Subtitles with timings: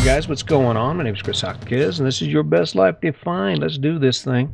[0.00, 0.96] Hey guys, what's going on?
[0.96, 3.58] My name is Chris Hopkins, and this is your best life defined.
[3.58, 4.50] Let's do this thing.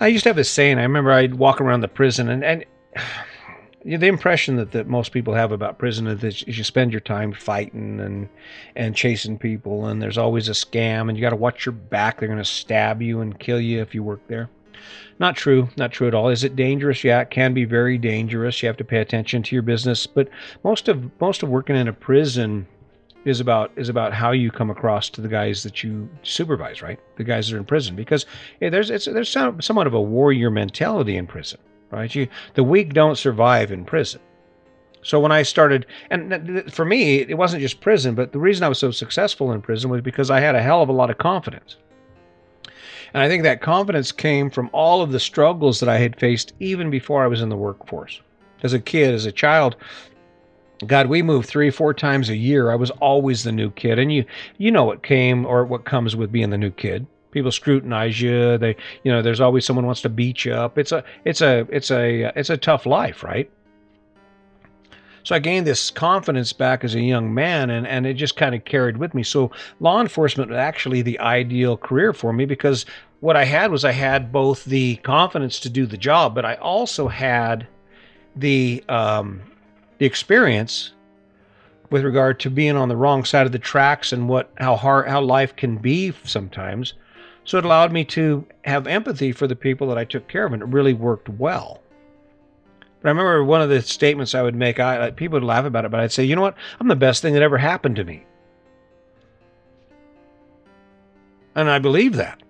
[0.00, 0.78] I used to have this saying.
[0.78, 2.66] I remember I'd walk around the prison, and, and
[3.86, 7.32] the impression that, that most people have about prison is that you spend your time
[7.32, 8.28] fighting and
[8.76, 12.20] and chasing people, and there's always a scam, and you got to watch your back.
[12.20, 14.50] They're going to stab you and kill you if you work there.
[15.18, 15.70] Not true.
[15.78, 16.28] Not true at all.
[16.28, 17.02] Is it dangerous?
[17.02, 18.62] Yeah, it can be very dangerous.
[18.62, 20.28] You have to pay attention to your business, but
[20.64, 22.66] most of most of working in a prison
[23.24, 26.98] is about is about how you come across to the guys that you supervise, right?
[27.16, 28.26] The guys that are in prison, because
[28.60, 32.14] there's there's somewhat of a warrior mentality in prison, right?
[32.14, 34.20] You the weak don't survive in prison.
[35.02, 38.68] So when I started, and for me, it wasn't just prison, but the reason I
[38.68, 41.16] was so successful in prison was because I had a hell of a lot of
[41.16, 41.76] confidence.
[43.14, 46.52] And I think that confidence came from all of the struggles that I had faced
[46.60, 48.20] even before I was in the workforce.
[48.62, 49.74] As a kid, as a child,
[50.86, 52.70] God, we moved three, four times a year.
[52.70, 54.24] I was always the new kid, and you,
[54.58, 57.06] you know what came or what comes with being the new kid.
[57.32, 58.58] People scrutinize you.
[58.58, 60.78] They, you know, there's always someone wants to beat you up.
[60.78, 63.50] It's a, it's a, it's a, it's a tough life, right?
[65.22, 68.54] So I gained this confidence back as a young man, and, and it just kind
[68.54, 69.22] of carried with me.
[69.22, 72.86] So law enforcement was actually the ideal career for me because
[73.20, 76.54] what I had was I had both the confidence to do the job, but I
[76.54, 77.66] also had
[78.34, 79.42] the um,
[80.00, 80.92] the experience
[81.90, 85.06] with regard to being on the wrong side of the tracks and what how hard
[85.06, 86.94] how life can be sometimes.
[87.44, 90.52] So it allowed me to have empathy for the people that I took care of,
[90.52, 91.82] and it really worked well.
[93.00, 94.80] But I remember one of the statements I would make.
[94.80, 96.56] I people would laugh about it, but I'd say, you know what?
[96.80, 98.24] I'm the best thing that ever happened to me,
[101.54, 102.42] and I believe that.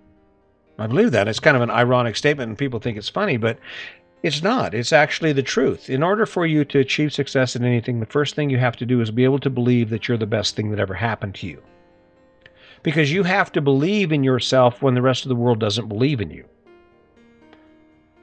[0.79, 1.27] I believe that.
[1.27, 3.59] It's kind of an ironic statement, and people think it's funny, but
[4.23, 4.75] it's not.
[4.75, 5.89] It's actually the truth.
[5.89, 8.85] In order for you to achieve success in anything, the first thing you have to
[8.85, 11.47] do is be able to believe that you're the best thing that ever happened to
[11.47, 11.61] you.
[12.83, 16.21] Because you have to believe in yourself when the rest of the world doesn't believe
[16.21, 16.45] in you.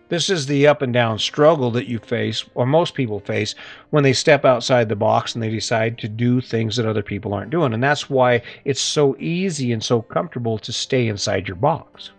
[0.08, 3.54] This is the up and down struggle that you face, or most people face,
[3.91, 7.34] when they step outside the box and they decide to do things that other people
[7.34, 7.75] aren't doing.
[7.75, 12.12] And that's why it's so easy and so comfortable to stay inside your box.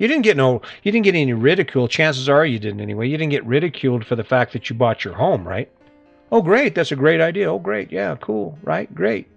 [0.00, 1.86] You didn't get no you didn't get any ridicule.
[1.86, 3.06] Chances are you didn't anyway.
[3.06, 5.70] You didn't get ridiculed for the fact that you bought your home, right?
[6.32, 7.52] Oh great, that's a great idea.
[7.52, 8.92] Oh great, yeah, cool, right?
[8.94, 9.28] Great.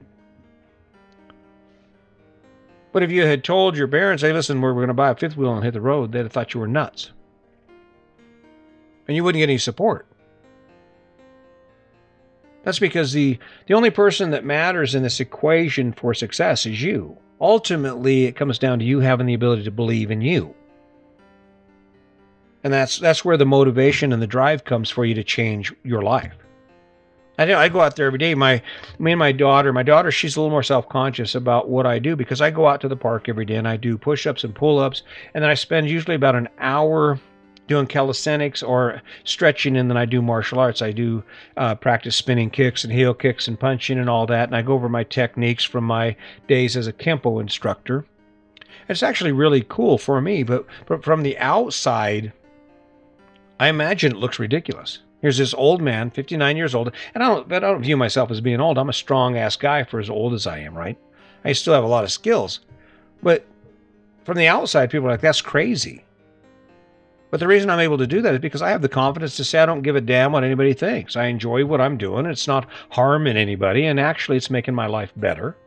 [2.94, 5.36] But if you had told your parents, hey, listen, we're, going to buy a fifth
[5.36, 7.12] wheel and hit the road, they'd have thought you were nuts
[9.08, 10.08] and you wouldn't get any support.
[12.64, 13.38] That's because the,
[13.68, 17.18] the only person that matters in this equation for success is you.
[17.44, 20.56] Ultimately, it comes down to you having the ability to believe in you.
[22.64, 26.02] And that's that's where the motivation and the drive comes for you to change your
[26.02, 26.34] life.
[27.38, 28.34] I know I go out there every day.
[28.34, 28.62] My
[28.98, 32.16] me and my daughter, my daughter, she's a little more self-conscious about what I do
[32.16, 35.04] because I go out to the park every day and I do push-ups and pull-ups,
[35.34, 37.20] and then I spend usually about an hour
[37.68, 40.82] doing calisthenics or stretching, and then I do martial arts.
[40.82, 41.24] I do
[41.58, 44.74] uh, practice spinning kicks and heel kicks and punching and all that, and I go
[44.74, 46.16] over my techniques from my
[46.48, 48.06] days as a Kempo instructor.
[48.90, 52.34] It's actually really cool for me, but, but from the outside,
[53.60, 55.00] I imagine it looks ridiculous.
[55.22, 58.42] Here's this old man, 59 years old, and I don't, I don't view myself as
[58.42, 58.78] being old.
[58.78, 60.98] I'm a strong ass guy for as old as I am, right?
[61.46, 62.60] I still have a lot of skills,
[63.22, 63.46] but
[64.26, 66.04] from the outside, people are like, "That's crazy."
[67.34, 69.44] But the reason I'm able to do that is because I have the confidence to
[69.44, 71.16] say I don't give a damn what anybody thinks.
[71.16, 72.28] I enjoy what I'm doing.
[72.28, 75.58] It's not harming anybody, and actually, it's making my life better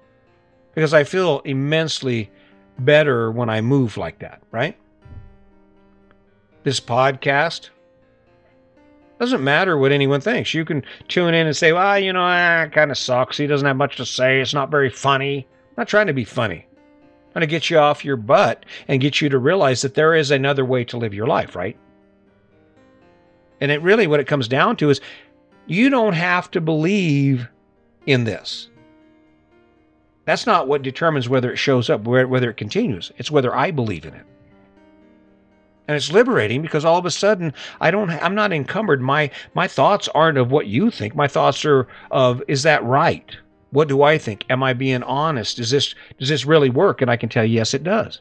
[0.77, 2.31] because I feel immensely
[2.78, 4.78] better when I move like that, right?
[6.62, 7.71] This podcast
[9.19, 10.54] doesn't matter what anyone thinks.
[10.54, 13.37] You can tune in and say, well, you know, ah, kind of sucks.
[13.37, 14.41] He doesn't have much to say.
[14.41, 15.38] It's not very funny.
[15.38, 16.65] I'm not trying to be funny
[17.36, 20.30] going to get you off your butt and get you to realize that there is
[20.30, 21.76] another way to live your life, right?
[23.60, 25.03] And it really, what it comes down to is
[25.66, 27.47] you don't have to believe
[28.06, 28.71] in this.
[30.24, 33.12] That's not what determines whether it shows up, whether it continues.
[33.18, 34.24] It's whether I believe in it.
[35.89, 39.03] And it's liberating because all of a sudden I don't I'm not encumbered.
[39.03, 41.15] My my thoughts aren't of what you think.
[41.15, 43.36] My thoughts are of is that right?
[43.71, 44.45] What do I think?
[44.48, 45.57] Am I being honest?
[45.57, 47.03] Does this does this really work?
[47.03, 48.21] And I can tell you, yes, it does.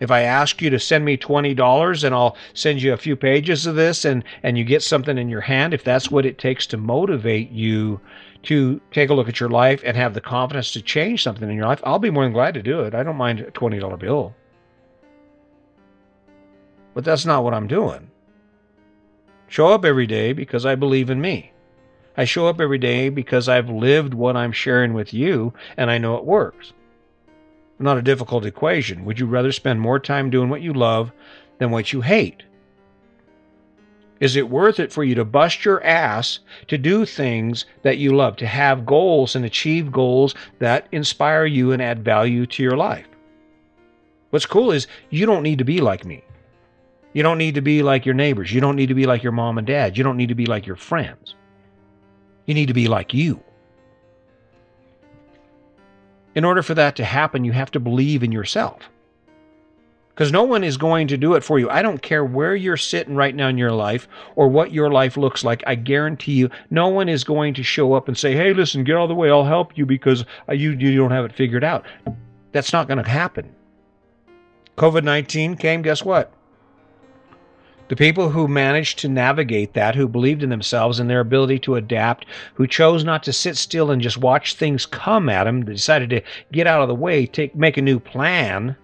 [0.00, 3.66] If I ask you to send me $20 and I'll send you a few pages
[3.66, 6.66] of this and, and you get something in your hand, if that's what it takes
[6.68, 8.00] to motivate you
[8.42, 11.54] to take a look at your life and have the confidence to change something in
[11.54, 12.96] your life, I'll be more than glad to do it.
[12.96, 14.34] I don't mind a $20 bill.
[16.94, 18.10] But that's not what I'm doing.
[19.46, 21.52] Show up every day because I believe in me.
[22.16, 25.98] I show up every day because I've lived what I'm sharing with you and I
[25.98, 26.72] know it works.
[27.78, 29.04] Not a difficult equation.
[29.04, 31.10] Would you rather spend more time doing what you love
[31.58, 32.42] than what you hate?
[34.20, 36.38] Is it worth it for you to bust your ass
[36.68, 41.72] to do things that you love, to have goals and achieve goals that inspire you
[41.72, 43.08] and add value to your life?
[44.30, 46.22] What's cool is you don't need to be like me.
[47.14, 48.52] You don't need to be like your neighbors.
[48.52, 49.98] You don't need to be like your mom and dad.
[49.98, 51.34] You don't need to be like your friends.
[52.46, 53.42] You need to be like you.
[56.34, 58.88] In order for that to happen, you have to believe in yourself.
[60.14, 61.70] Because no one is going to do it for you.
[61.70, 65.16] I don't care where you're sitting right now in your life or what your life
[65.16, 65.62] looks like.
[65.66, 68.96] I guarantee you, no one is going to show up and say, hey, listen, get
[68.96, 69.30] out of the way.
[69.30, 71.86] I'll help you because uh, you, you don't have it figured out.
[72.52, 73.54] That's not going to happen.
[74.76, 76.32] COVID 19 came, guess what?
[77.88, 81.74] The people who managed to navigate that, who believed in themselves and their ability to
[81.74, 86.10] adapt, who chose not to sit still and just watch things come at them, decided
[86.10, 88.76] to get out of the way, take make a new plan,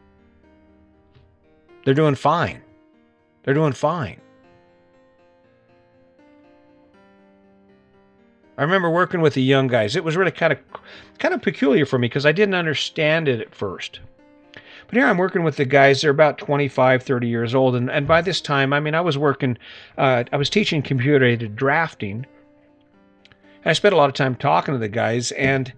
[1.85, 2.61] they're doing fine.
[3.45, 4.21] They're doing fine.
[8.59, 9.97] I remember working with the young guys.
[9.97, 10.59] It was really kind of
[11.19, 14.01] kind of peculiar for me because I didn't understand it at first.
[14.89, 16.01] But here I'm working with the guys.
[16.01, 17.77] They're about 25, 30 years old.
[17.77, 19.59] And, and by this time, I mean, I was working,
[19.99, 22.27] uh, I was teaching computer aided drafting.
[23.63, 25.31] And I spent a lot of time talking to the guys.
[25.33, 25.71] And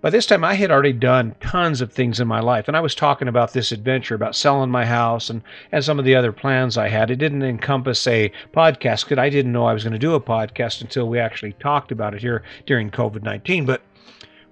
[0.00, 2.66] by this time, I had already done tons of things in my life.
[2.66, 6.04] And I was talking about this adventure, about selling my house and, and some of
[6.04, 7.12] the other plans I had.
[7.12, 10.20] It didn't encompass a podcast because I didn't know I was going to do a
[10.20, 13.64] podcast until we actually talked about it here during COVID 19.
[13.64, 13.82] But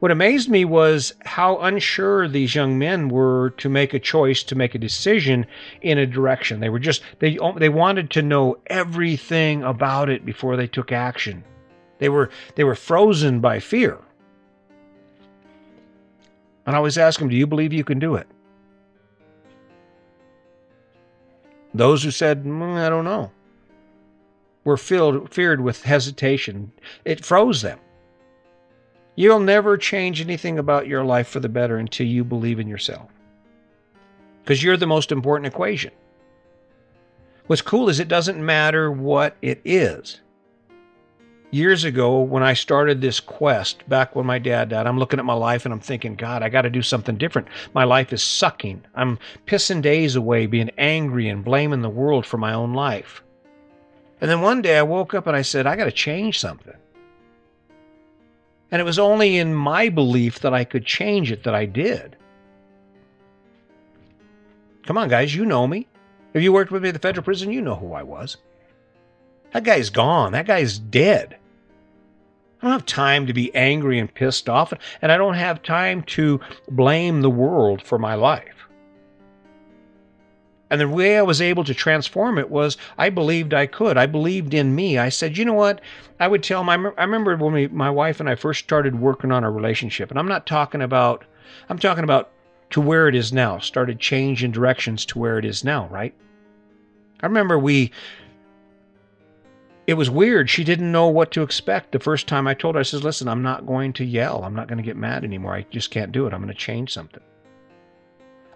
[0.05, 4.55] what amazed me was how unsure these young men were to make a choice, to
[4.55, 5.47] make a decision
[5.81, 6.61] in a direction.
[6.61, 11.43] They were just they they wanted to know everything about it before they took action.
[12.01, 13.97] They were they were frozen by fear.
[16.67, 18.27] And I always ask them, "Do you believe you can do it?"
[21.73, 23.31] Those who said, mm, "I don't know,"
[24.65, 26.73] were filled feared with hesitation.
[27.07, 27.79] It froze them.
[29.17, 33.11] You'll never change anything about your life for the better until you believe in yourself.
[34.43, 35.93] Because you're the most important equation.
[37.47, 40.21] What's cool is it doesn't matter what it is.
[41.51, 45.25] Years ago, when I started this quest, back when my dad died, I'm looking at
[45.25, 47.47] my life and I'm thinking, God, I got to do something different.
[47.75, 48.85] My life is sucking.
[48.97, 53.23] I'm pissing days away, being angry and blaming the world for my own life.
[54.21, 56.75] And then one day I woke up and I said, I got to change something.
[58.75, 62.17] And it was only in my belief that I could change it that I did.
[64.83, 65.87] Come on, guys, you know me.
[66.33, 68.37] If you worked with me at the federal prison, you know who I was.
[69.53, 70.33] That guy's gone.
[70.33, 71.37] That guy's dead.
[72.61, 76.03] I don't have time to be angry and pissed off, and I don't have time
[76.03, 78.64] to blame the world for my life.
[80.75, 83.97] And the way I was able to transform it was I believed I could.
[83.97, 84.99] I believed in me.
[84.99, 85.81] I said, you know what?
[86.19, 89.31] I would tell my, I remember when we, my wife and I first started working
[89.31, 91.25] on our relationship, and I'm not talking about,
[91.69, 92.33] I'm talking about
[92.71, 96.13] to where it is now, started changing directions to where it is now, right?
[97.23, 97.93] I remember we,
[99.87, 100.51] it was weird.
[100.51, 102.81] She didn't know what to expect the first time I told her.
[102.81, 104.43] I says, listen, I'm not going to yell.
[104.43, 105.55] I'm not going to get mad anymore.
[105.55, 106.35] I just can't do it.
[106.35, 107.23] I'm going to change something.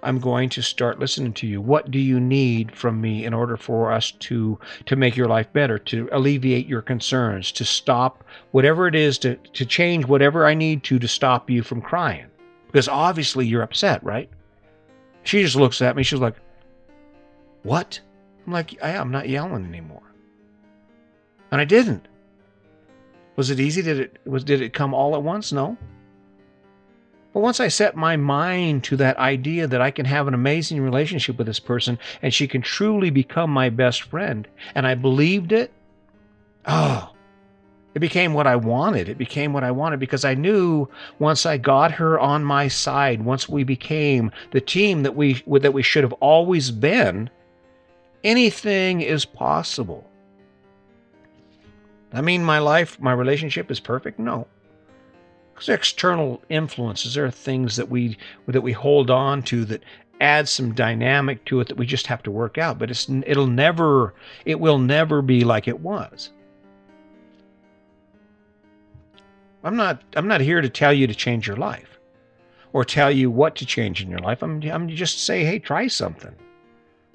[0.03, 1.61] I'm going to start listening to you.
[1.61, 5.53] What do you need from me in order for us to to make your life
[5.53, 10.55] better, to alleviate your concerns, to stop whatever it is to to change whatever I
[10.55, 12.27] need to to stop you from crying?
[12.67, 14.29] Because obviously you're upset, right?
[15.25, 16.03] She just looks at me.
[16.03, 16.37] She's like,
[17.63, 18.01] "What?"
[18.47, 20.03] I'm like, "Yeah, "I am not yelling anymore."
[21.51, 22.07] And I didn't.
[23.37, 23.83] Was it easy?
[23.83, 25.53] Did it was did it come all at once?
[25.53, 25.77] No.
[27.39, 30.81] But once I set my mind to that idea that I can have an amazing
[30.81, 35.53] relationship with this person and she can truly become my best friend, and I believed
[35.53, 35.73] it,
[36.67, 37.13] oh,
[37.95, 39.09] it became what I wanted.
[39.09, 40.89] It became what I wanted because I knew
[41.21, 45.73] once I got her on my side, once we became the team that we that
[45.73, 47.31] we should have always been,
[48.25, 50.11] anything is possible.
[52.13, 54.19] I mean, my life, my relationship is perfect?
[54.19, 54.49] No
[55.67, 57.15] external influences.
[57.15, 59.83] There are things that we that we hold on to that
[60.21, 63.47] add some dynamic to it that we just have to work out but it's it'll
[63.47, 66.33] never it will never be like it was.
[69.65, 71.99] I'm not i'm not here to tell you to change your life
[72.73, 74.43] or tell you what to change in your life.
[74.43, 76.35] I'm i'm just say hey try something.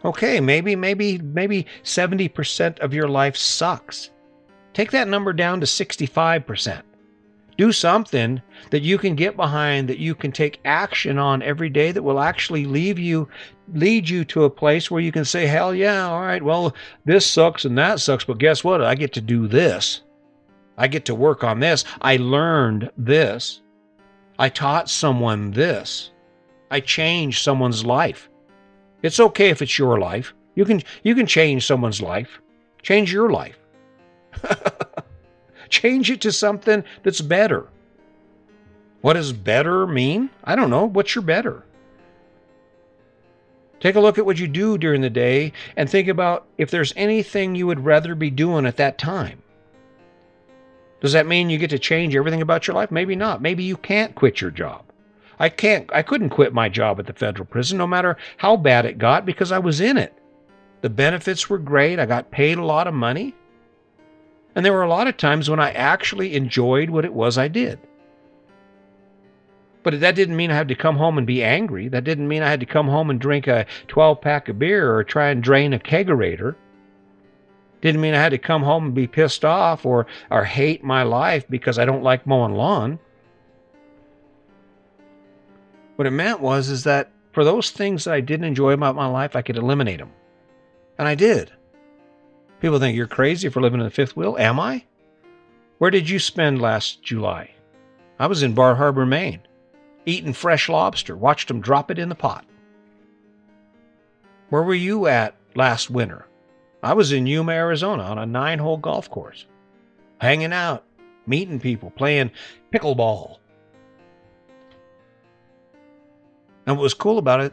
[0.05, 4.09] Okay maybe maybe maybe 70% of your life sucks.
[4.73, 6.81] Take that number down to 65%.
[7.57, 8.41] Do something
[8.71, 12.19] that you can get behind, that you can take action on every day that will
[12.19, 13.27] actually leave you,
[13.73, 17.25] lead you to a place where you can say, hell yeah, all right, well, this
[17.25, 18.81] sucks and that sucks, but guess what?
[18.81, 20.01] I get to do this.
[20.77, 21.85] I get to work on this.
[22.01, 23.61] I learned this.
[24.39, 26.11] I taught someone this.
[26.71, 28.29] I changed someone's life.
[29.03, 30.33] It's okay if it's your life.
[30.55, 32.41] You can you can change someone's life.
[32.81, 33.59] Change your life.
[35.73, 37.67] Change it to something that's better.
[39.01, 40.29] What does better mean?
[40.43, 40.85] I don't know.
[40.85, 41.63] What's your better?
[43.79, 46.93] Take a look at what you do during the day and think about if there's
[46.95, 49.41] anything you would rather be doing at that time.
[51.01, 52.91] Does that mean you get to change everything about your life?
[52.91, 53.41] Maybe not.
[53.41, 54.83] Maybe you can't quit your job.
[55.39, 58.85] I can't I couldn't quit my job at the federal prison no matter how bad
[58.85, 60.13] it got because I was in it.
[60.81, 61.97] The benefits were great.
[61.97, 63.33] I got paid a lot of money.
[64.55, 67.47] And there were a lot of times when I actually enjoyed what it was I
[67.47, 67.79] did.
[69.81, 71.89] But that didn't mean I had to come home and be angry.
[71.89, 74.95] That didn't mean I had to come home and drink a 12 pack of beer
[74.95, 76.55] or try and drain a kegerator.
[77.81, 81.03] Didn't mean I had to come home and be pissed off or, or hate my
[81.03, 82.97] life because I don't like mowing lawn.
[85.97, 89.07] What it meant was is that for those things that I didn't enjoy about my
[89.07, 90.11] life, I could eliminate them.
[90.97, 91.51] And I did.
[92.63, 94.37] People think you're crazy for living in the fifth wheel.
[94.39, 94.85] Am I?
[95.79, 97.53] Where did you spend last July?
[98.17, 99.41] I was in Bar Harbor, Maine,
[100.05, 102.45] eating fresh lobster, watched them drop it in the pot.
[104.47, 106.25] Where were you at last winter?
[106.81, 109.45] I was in Yuma, Arizona on a nine hole golf course,
[110.21, 110.85] hanging out,
[111.27, 112.31] meeting people, playing
[112.73, 113.39] pickleball.
[116.65, 117.51] And what was cool about it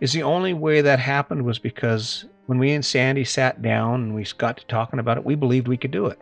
[0.00, 4.14] is the only way that happened was because when we and Sandy sat down and
[4.14, 6.20] we got to talking about it, we believed we could do it.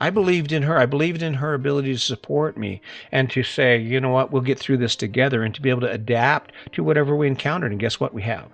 [0.00, 0.78] I believed in her.
[0.78, 2.80] I believed in her ability to support me
[3.12, 5.82] and to say, you know what, we'll get through this together and to be able
[5.82, 7.70] to adapt to whatever we encountered.
[7.70, 8.14] And guess what?
[8.14, 8.48] We have.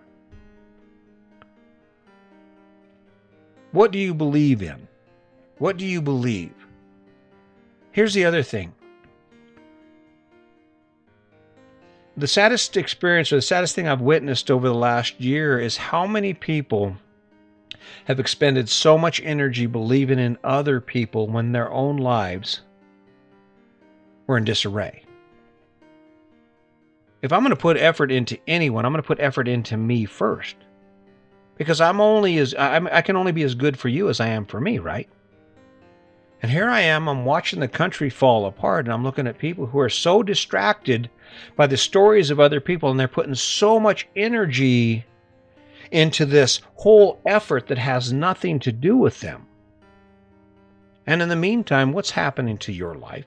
[3.70, 4.88] What do you believe in?
[5.58, 6.54] What do you believe?
[7.92, 8.74] Here's the other thing
[12.16, 16.06] the saddest experience or the saddest thing I've witnessed over the last year is how
[16.06, 16.96] many people
[18.06, 22.62] have expended so much energy believing in other people when their own lives
[24.26, 25.02] were in disarray.
[27.22, 30.04] If I'm going to put effort into anyone, I'm going to put effort into me
[30.04, 30.56] first.
[31.56, 34.28] Because I'm only as I'm, I can only be as good for you as I
[34.28, 35.08] am for me, right?
[36.46, 39.66] And here I am, I'm watching the country fall apart, and I'm looking at people
[39.66, 41.10] who are so distracted
[41.56, 45.04] by the stories of other people, and they're putting so much energy
[45.90, 49.44] into this whole effort that has nothing to do with them.
[51.04, 53.26] And in the meantime, what's happening to your life?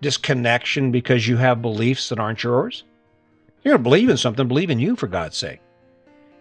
[0.00, 2.84] Disconnection because you have beliefs that aren't yours?
[3.62, 5.60] You're going believe in something, believe in you, for God's sake.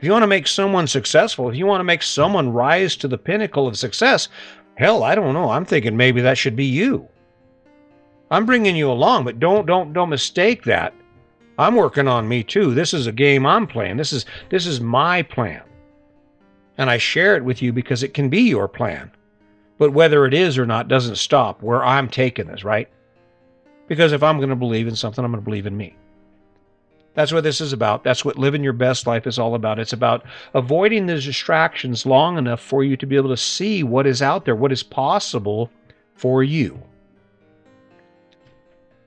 [0.05, 3.07] If you want to make someone successful, if you want to make someone rise to
[3.07, 4.29] the pinnacle of success,
[4.75, 5.50] hell, I don't know.
[5.50, 7.07] I'm thinking maybe that should be you.
[8.29, 10.93] I'm bringing you along, but don't don't don't mistake that.
[11.57, 12.75] I'm working on me too.
[12.75, 13.97] This is a game I'm playing.
[13.97, 15.63] This is this is my plan.
[16.77, 19.09] And I share it with you because it can be your plan.
[19.79, 22.88] But whether it is or not doesn't stop where I'm taking this, right?
[23.88, 25.95] Because if I'm going to believe in something, I'm going to believe in me.
[27.15, 28.03] That's what this is about.
[28.03, 29.79] That's what living your best life is all about.
[29.79, 34.05] It's about avoiding the distractions long enough for you to be able to see what
[34.05, 35.72] is out there, what is possible
[36.13, 36.81] for you.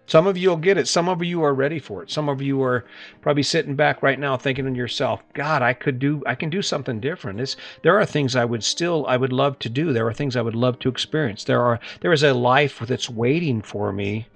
[0.07, 0.89] Some of you will get it.
[0.89, 2.11] Some of you are ready for it.
[2.11, 2.87] Some of you are
[3.21, 6.63] probably sitting back right now thinking to yourself, God, I could do I can do
[6.63, 7.41] something different.
[7.41, 9.93] It's, there are things I would still I would love to do.
[9.93, 11.45] There are things I would love to experience.
[11.45, 14.27] There are there is a life that's waiting for me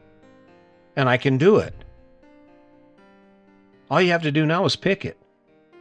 [0.95, 1.75] and I can do it.
[3.93, 5.19] All you have to do now is pick it,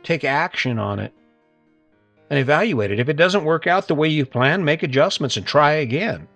[0.03, 1.13] take action on it,
[2.29, 2.99] and evaluate it.
[2.99, 6.27] If it doesn't work out the way you plan, make adjustments and try again.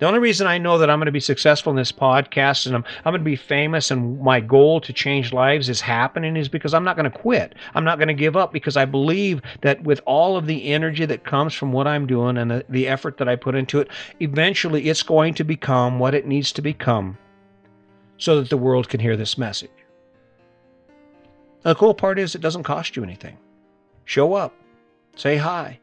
[0.00, 2.74] The only reason I know that I'm going to be successful in this podcast and
[2.74, 6.48] I'm, I'm going to be famous and my goal to change lives is happening is
[6.48, 7.54] because I'm not going to quit.
[7.76, 11.06] I'm not going to give up because I believe that with all of the energy
[11.06, 13.90] that comes from what I'm doing and the, the effort that I put into it,
[14.18, 17.16] eventually it's going to become what it needs to become
[18.16, 19.70] so that the world can hear this message.
[21.62, 23.36] The cool part is it doesn't cost you anything.
[24.04, 24.54] Show up,
[25.16, 25.80] say hi,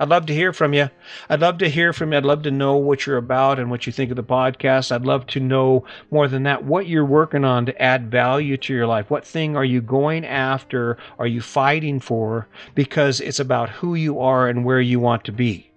[0.00, 0.90] I'd love to hear from you.
[1.28, 2.18] I'd love to hear from you.
[2.18, 4.92] I'd love to know what you're about and what you think of the podcast.
[4.92, 8.72] I'd love to know more than that what you're working on to add value to
[8.72, 9.10] your life.
[9.10, 10.98] What thing are you going after?
[11.18, 12.46] Are you fighting for?
[12.76, 15.72] Because it's about who you are and where you want to be.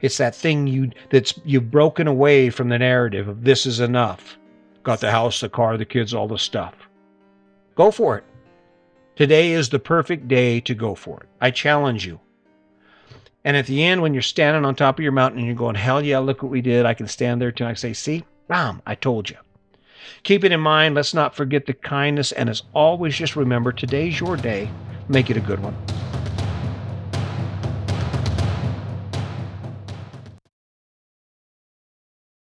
[0.00, 4.38] It's that thing you that's you've broken away from the narrative of this is enough.
[4.82, 6.74] Got the house, the car, the kids, all the stuff.
[7.74, 8.24] Go for it.
[9.16, 11.28] Today is the perfect day to go for it.
[11.40, 12.20] I challenge you.
[13.44, 15.74] And at the end, when you're standing on top of your mountain and you're going,
[15.74, 17.66] hell yeah, look what we did, I can stand there too.
[17.66, 19.36] I say, see, bam, I told you.
[20.22, 20.94] Keep it in mind.
[20.94, 22.32] Let's not forget the kindness.
[22.32, 24.70] And as always, just remember today's your day.
[25.08, 25.76] Make it a good one.